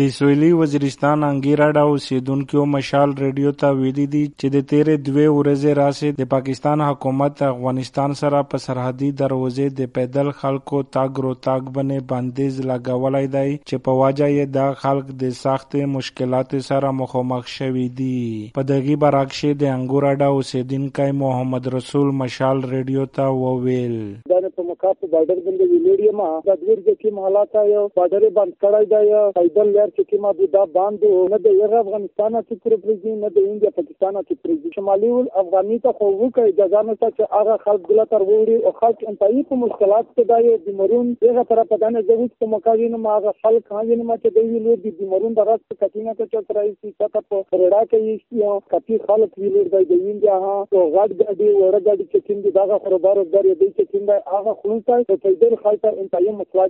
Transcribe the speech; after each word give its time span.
د 0.00 0.04
سویلی 0.16 0.50
وزیرستان 0.58 1.24
انګیراډا 1.26 1.80
اوسیدونکو 1.86 2.62
مشال 2.74 3.10
ریډیو 3.22 3.50
ته 3.62 3.68
ویلي 3.80 4.04
دي 4.12 4.20
چې 4.28 4.52
د 4.54 4.62
تیرې 4.70 5.02
دوه 5.08 5.24
ورځې 5.38 5.74
راسي 5.78 6.12
د 6.20 6.28
پاکستان 6.34 6.84
حکومت 6.84 7.42
افغانستان 7.48 8.14
سره 8.20 8.40
په 8.54 8.62
سرحدي 8.66 9.10
دروازې 9.18 9.76
د 9.80 9.90
پیدل 9.98 10.30
خلکو 10.38 10.80
تاګ 10.96 11.20
رو 11.26 11.34
تاګ 11.48 11.68
باندې 11.74 12.08
بندیز 12.14 12.62
لګولای 12.70 13.28
دی 13.36 13.52
چې 13.68 13.84
په 13.88 13.98
واجه 14.00 14.30
یې 14.36 14.54
دا 14.56 14.66
خلک 14.86 15.12
د 15.24 15.36
سخت 15.42 15.78
مشکلات 15.98 16.56
سره 16.70 16.96
مخامخ 17.02 17.54
شوي 17.58 17.86
دي 18.00 18.18
په 18.58 18.68
دغه 18.72 19.00
برعکس 19.06 19.44
د 19.64 19.74
انګوراډا 19.76 20.28
اوسیدونکو 20.38 21.12
محمد 21.24 21.72
رسول 21.78 22.18
مشال 22.24 22.68
ریډیو 22.74 23.08
ته 23.20 23.32
وویل. 23.44 23.98
دا 24.82 24.90
په 25.00 25.06
مکاتب 25.06 25.10
بارډر 25.12 26.12
ما 26.18 26.28
د 26.44 26.60
دوی 26.60 26.74
د 26.84 26.94
کوم 27.00 27.18
حالات 27.24 27.56
یو 27.70 27.82
بارډر 27.96 28.24
بند 28.36 28.52
کړای 28.62 28.84
دی 28.92 29.18
پیدل 29.38 29.72
لار 29.76 29.90
چې 29.96 30.02
کومه 30.12 30.30
د 30.38 30.50
دا 30.54 30.62
باندې 30.76 31.32
نه 31.32 31.38
د 31.46 31.58
یو 31.60 31.80
افغانستان 31.80 32.36
چې 32.36 32.54
پر 32.62 32.76
پرېږدي 32.84 33.12
نه 33.24 33.30
د 33.34 33.48
انډیا 33.48 33.70
پاکستان 33.78 34.18
چې 34.20 34.34
پرېږدي 34.42 34.70
شمالي 34.76 35.10
ول 35.14 35.28
افغاني 35.42 35.78
ته 35.86 35.92
خو 35.98 36.08
وکړي 36.12 36.56
د 36.60 36.72
ځان 36.76 36.92
ته 37.02 37.10
چې 37.16 37.22
هغه 37.36 37.56
خلک 37.64 37.84
ګل 37.90 38.00
تر 38.14 38.24
وړي 38.30 38.56
او 38.70 38.72
خلک 38.80 39.04
انتهایی 39.12 39.44
په 39.50 39.60
مشکلات 39.64 40.08
کې 40.14 40.30
دا 40.32 40.38
یو۔ 40.46 40.56
د 40.68 40.78
مرون 40.80 41.12
دغه 41.24 41.46
طرف 41.52 41.70
په 41.74 41.80
دانه 41.84 42.04
د 42.12 42.20
وڅ 42.22 42.50
مکاوي 42.54 42.88
نه 42.94 43.02
ما 43.04 43.18
هغه 43.18 43.36
خلک 43.42 43.72
هغه 43.76 44.00
نه 44.02 44.18
چې 44.22 44.28
دی۔ 44.38 44.46
ویلو 44.54 44.78
د 44.86 45.04
مرون 45.12 45.38
د 45.40 45.50
راست 45.50 45.66
کټینه 45.80 46.16
ته 46.18 46.30
چې 46.32 46.38
ترای 46.52 46.72
سي 46.78 46.94
څه 46.98 47.26
په 47.28 47.62
رډا 47.64 47.82
کې 47.90 48.42
یو 48.46 48.56
کپی 48.74 49.00
خلک 49.06 49.38
ویلو 49.44 49.66
د 49.74 49.94
انډیا 50.00 50.36
ها 50.46 50.56
او 50.74 50.86
غاډ 50.94 51.10
ګاډي 51.20 51.48
ور 51.60 51.78
ګاډي 51.86 52.06
چې 52.12 52.18
کیند 52.26 52.50
دغه 52.58 52.82
خبردار 52.84 53.24
دی 53.60 53.68
چې 53.76 53.84
کیند 53.92 54.10
هغه 54.34 54.52
دې 54.70 55.58
خلک 55.62 55.84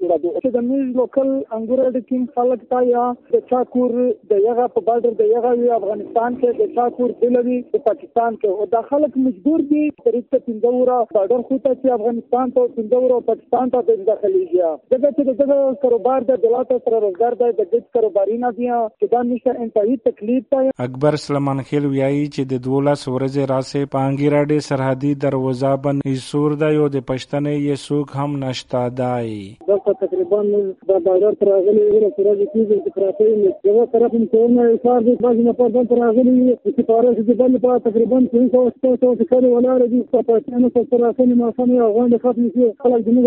جوړه 0.00 0.18
دي 0.22 0.30
چې 0.42 0.50
د 0.56 0.64
میز 0.68 0.96
لوکل 1.00 1.30
انګور 1.56 1.82
د 1.96 2.04
کیم 2.10 2.24
خلک 2.36 2.64
تا 2.72 2.80
یا 2.88 3.04
د 3.34 3.44
چاکور 3.50 3.94
د 4.32 4.42
یغه 4.46 4.66
په 4.76 4.84
بارډر 4.88 5.18
د 5.20 5.30
یغه 5.34 5.52
وی 5.60 5.70
افغانستان 5.78 6.38
کې 6.40 6.60
د 6.60 6.74
چاکور 6.78 7.14
دلوي 7.22 7.58
په 7.74 7.82
پاکستان 7.88 8.38
کې. 8.40 8.48
او 8.48 8.68
د 8.74 8.88
خلک 8.90 9.18
مجبور 9.26 9.64
دي 9.72 9.84
ته 10.04 10.42
پندورا 10.48 10.98
بارډر 11.14 11.42
خو 11.50 11.58
ته 11.66 11.74
چې 11.80 11.96
افغانستان 11.98 12.54
ته 12.58 12.66
پندورا 12.78 13.20
او 13.20 13.26
پاکستان 13.30 13.74
ته 13.76 13.84
د 13.90 14.02
داخليږي. 14.10 14.62
دغه 14.94 15.10
چې 15.16 15.22
دغه 15.42 15.74
کاروبار 15.84 16.28
د 16.30 16.42
دولت 16.46 16.74
سره 16.74 17.02
روزګار 17.06 17.38
د 17.42 17.74
کاروباري 17.98 18.38
نه 18.44 18.52
دي 18.58 18.70
چې 18.70 19.06
دا 19.14 19.22
نشه 19.30 19.56
انتهایی 19.66 19.96
تکلیف 20.08 20.48
ته 20.54 20.86
اکبر 20.88 21.16
سلمان 21.24 21.62
خیل 21.70 21.86
ویایي 21.86 22.24
چې 22.26 22.50
د 22.52 22.64
دولس 22.68 23.08
ورځې 23.08 23.50
راسه 23.52 23.90
پانګیراډي 23.96 24.68
سرحدي 24.68 25.12
دروازه 25.26 25.74
بن 25.86 26.02
ایسور 26.12 26.56
دا 26.64 26.70
یو 26.76 26.88
د 26.96 27.04
پښتنې 27.10 27.74
څوک 27.86 28.16
هم 28.20 28.30
نشته 28.44 28.82
دی 29.00 29.32
دغه 29.70 29.94
تقریباً 30.02 30.40
د 30.90 31.00
بازار 31.06 31.38
تر 31.40 31.50
راغلي 31.52 31.82
ویره 31.90 32.10
سره 32.16 32.34
د 32.40 32.42
کیږي 32.52 32.76
چې 32.84 32.90
پراته 32.96 33.24
مې 33.40 33.50
یو 33.70 33.86
طرف 33.94 34.16
هم 34.18 34.24
کورنه 34.34 34.66
ایثار 34.72 35.00
دي 35.08 35.14
باندې 35.24 35.42
نه 35.48 35.52
پد 35.60 35.90
تر 35.92 36.02
راغلي 36.04 36.34
چې 36.62 36.70
سپاره 36.78 37.14
چې 37.16 37.38
بل 37.40 37.58
په 37.64 37.78
تقریباً 37.88 38.28
300 38.34 38.96
تو 39.02 39.14
چې 39.18 39.24
کله 39.32 39.48
ولاره 39.54 39.90
دي 39.94 40.02
په 40.12 40.22
پاتې 40.28 40.62
نو 40.64 40.72
سره 40.76 41.02
راغلي 41.04 41.38
ما 41.42 41.52
سم 41.58 41.74
یو 41.78 41.90
غونډه 41.96 42.22
خاطر 42.24 42.48
چې 42.54 42.64
خلک 42.86 43.06
د 43.06 43.16
موږ 43.16 43.26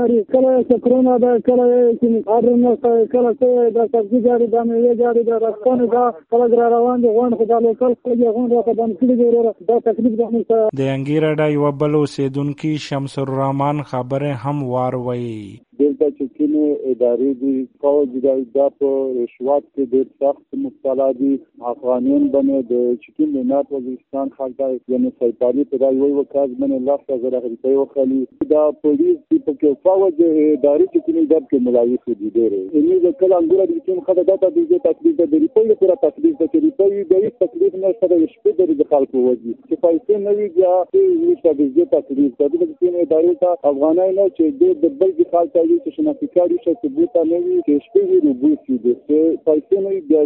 ناري 0.00 0.18
کله 0.34 0.52
چې 0.68 0.84
کرونا 0.86 1.18
دا 1.26 1.32
کله 1.50 1.66
چې 2.00 2.06
اړ 2.36 2.44
نه. 2.64 2.72
کله 3.14 3.30
چې 3.40 3.74
دا 3.76 3.84
سبزی 3.92 4.20
جاری 4.28 4.46
دا 4.54 4.62
مې 4.68 4.98
جاری 5.02 5.22
دا 5.30 5.42
راستنه 5.44 5.86
دا 5.96 6.04
خلک 6.34 6.58
را 6.60 6.66
روان 6.76 7.06
دي 7.06 7.14
غونډه 7.16 7.36
خدای 7.40 7.62
لوکل 7.66 7.94
خلک 8.04 8.20
غونډه 8.36 8.62
خدای 8.66 8.76
باندې 8.80 8.96
کړي 9.00 9.14
دا 9.68 9.76
تکلیف 9.88 10.12
د 10.78 10.80
انګیرډا 10.96 11.46
یو 11.56 11.72
بل 11.82 11.94
اوسیدونکو 12.00 12.72
شمس 12.88 13.18
الر 13.24 13.41
الرحمن 13.42 13.82
خبره 13.90 14.32
هم 14.46 14.62
وار 14.72 14.96
وایي 15.04 15.60
دلته 15.80 16.06
چې 16.16 16.24
کومې 16.36 16.66
ادارې 16.90 17.30
دي 17.40 17.54
فوج 17.84 18.10
د 18.24 18.42
دا 18.56 18.66
په 18.82 18.90
رشوت 19.14 19.64
کې 19.74 19.82
ډېر 19.92 20.06
سخت 20.24 20.58
مبتلا 20.64 21.08
دي 21.20 21.30
افغانان 21.72 22.28
باندې 22.34 22.58
د 22.70 22.74
چې 23.02 23.08
کوم 23.16 23.32
نه 23.52 23.62
وزیرستان 23.76 24.30
خلک 24.36 24.92
یعنی 24.94 25.10
سایپالي 25.22 25.64
په 25.72 25.82
دای 25.84 25.98
وی 26.02 26.12
وکاز 26.18 26.54
باندې 26.60 26.78
لاس 26.90 27.24
غره 27.24 27.40
روپۍ 27.46 27.74
وخلی 27.78 28.20
دا 28.54 28.62
پولیس 28.84 29.18
په 29.30 29.56
کې 29.60 29.70
فوج 29.86 30.22
ادارې 30.28 30.86
چې 30.92 30.98
کومې 31.12 31.24
د 31.32 31.34
کې 31.48 31.58
ملایف 31.66 32.04
دي 32.20 32.28
ډېر 32.36 32.52
یعنی 32.76 32.98
د 33.04 33.14
کله 33.20 33.38
انګور 33.40 33.60
د 33.70 33.80
کوم 33.86 33.98
خدای 34.06 34.24
دا 34.28 34.36
د 34.42 34.54
دې 34.56 34.78
تکلیف 34.86 35.14
د 35.32 35.34
ریپورت 35.44 35.68
لپاره 35.72 35.96
تکلیف 36.04 36.34
د 36.42 36.44
ریپورت 36.66 37.10
د 37.10 37.24
هیڅ 37.24 37.34
تکلیف 37.44 37.74
نه 37.82 37.92
سره 38.02 38.20
شپه 38.34 38.68
د 38.80 38.88
خلکو 38.92 39.24
وځي 39.26 39.52
چې 39.68 39.74
پیسې 39.84 40.14
نه 40.26 40.32
وي 40.38 40.48
بیا 40.56 40.72
هیڅ 40.94 41.40
د 41.46 41.60
دې 41.76 41.84
تکلیف 41.96 42.32
د 42.40 42.52
دې 42.52 42.66
کومې 42.78 43.00
ادارې 43.04 43.34
ته 43.42 43.50
افغانای 43.72 44.10
نه 44.18 44.26
چې 44.36 44.44
د 44.84 44.96
بل 45.02 45.12
خلک 45.34 45.52
کوي 45.58 45.76
چې 45.84 45.90
شناختی 45.96 46.28
کاری 46.38 46.58
شه 46.64 46.72
چې 46.80 46.88
بوته 46.96 47.26
نه 47.32 47.38
وي 47.44 47.58
چې 47.66 47.74
شپې 47.86 48.02
وي 48.08 48.18
نو 48.26 48.32
بوسي 48.44 48.76
د 48.86 48.88
پیسې 49.46 49.76
نه 49.84 49.90
بیا 50.08 50.22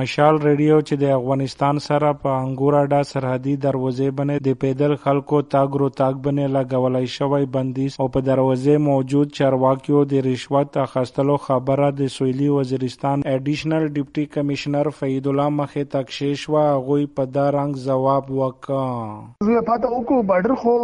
مشال 0.00 0.34
ریډیو 0.46 0.76
چې 0.88 0.94
د 1.02 1.14
افغانستان 1.18 1.78
سره 1.88 2.08
په 2.24 2.30
انګوراډا 2.40 3.00
سرحدي 3.12 3.54
دروازې 3.66 4.18
باندې 4.18 4.36
د 4.48 4.60
پیدل 4.64 4.96
خلکو 5.04 5.40
تاګ 5.54 5.80
رو 5.82 5.88
تاګ 6.00 6.14
باندې 6.26 6.54
لګولای 6.56 7.06
شوی 7.16 7.44
بندیز. 7.56 7.96
او 8.00 8.06
په 8.16 8.20
دروازې 8.28 8.84
موجود 8.88 9.25
چارواکیو 9.38 10.04
د 10.12 10.24
رشوت 10.26 10.76
اخیستلو 10.82 11.36
خبره 11.46 11.90
د 12.00 12.10
سویلي 12.16 12.48
وزیرستان 12.54 13.22
اډیشنل 13.34 13.86
ډیپټي 13.96 14.24
کمشنر 14.36 14.90
فید 14.98 15.26
الله 15.32 15.48
مخه 15.58 15.84
تکشیش 15.96 16.48
وا 16.54 16.64
غوي 16.88 17.06
په 17.20 17.32
دا 17.36 17.46
رنگ 17.58 17.80
جواب 17.86 18.30
وکړه 18.30 19.48
زه 19.50 19.64
پاته 19.70 19.92
وکړو 19.92 20.26
بارډر 20.30 20.54
خو 20.62 20.74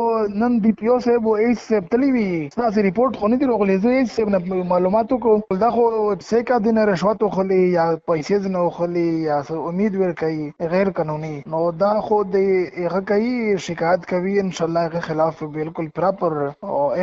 نن 0.43 0.59
ډي 0.67 0.73
پی 0.83 0.93
او 0.95 0.99
صاحب 1.07 1.29
او 1.29 1.35
ایس 1.47 1.63
صاحب 1.69 1.91
تلی 1.97 2.11
وی۔ 2.17 2.27
تاسو 2.57 2.87
ریپورت 2.89 3.17
خو 3.23 3.33
نه 3.35 3.41
دی 3.43 3.51
راغلی 3.53 3.79
زه 3.87 3.97
هیڅ 3.99 4.67
معلوماتو 4.75 5.19
کو۔ 5.27 5.37
دا 5.65 5.71
خو 5.77 5.87
څه 6.15 6.43
کا 6.53 6.59
دین 6.65 6.79
رشوت 6.93 7.25
خلی 7.37 7.61
یا 7.73 7.87
پیسې 8.07 8.55
نه 8.57 8.71
خلی 8.79 9.07
یا 9.25 9.41
امید 9.73 10.01
ور 10.03 10.13
کوي 10.23 10.51
غیر 10.75 10.91
قانوني 11.01 11.33
نو 11.55 11.63
دا 11.85 11.93
خو 12.09 12.23
د 12.37 12.37
هغه 12.79 13.01
کوي 13.13 13.59
شکایت 13.67 14.07
کوي 14.15 14.39
ان 14.45 14.51
شاء 14.59 14.67
الله 14.69 15.05
خلاف 15.09 15.43
بالکل 15.59 15.89
پراپر 16.01 16.39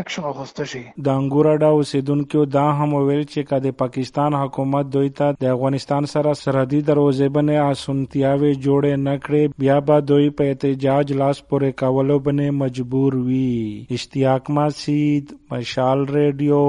اکشن 0.01 0.27
واخست 0.29 0.63
شي 0.73 0.83
د 1.07 1.19
انګوراډا 1.29 1.69
اوسیدونکو 1.77 2.43
دا 2.53 2.61
هم 2.77 2.93
ویل 3.07 3.23
چې 3.23 3.41
کله 3.49 3.71
پاکستان 3.81 4.35
حکومت 4.37 4.87
دوی 4.93 5.09
ته 5.17 5.27
د 5.43 5.51
افغانستان 5.55 6.07
سره 6.13 6.31
سرحدي 6.39 6.79
دروازې 6.87 7.27
باندې 7.35 7.55
اسونتیاوي 7.73 8.53
جوړې 8.65 8.93
نه 9.07 9.15
کړې، 9.25 9.43
بیا 9.63 9.77
به 9.89 9.97
دوی 10.11 10.29
په 10.39 10.49
احتجاج 10.53 11.13
لاس 11.21 11.43
پورې 11.49 11.77
کولو 11.81 12.17
باندې 12.29 12.57
مجبور 12.61 13.19
وي. 13.27 13.85
اشتیاق 13.97 14.49
مسید 14.59 15.35
مشال 15.51 16.05
ریڈیو 16.17 16.63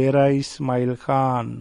ڈیرا 0.00 0.24
اسماعیل 0.40 0.94
خان. 1.04 1.54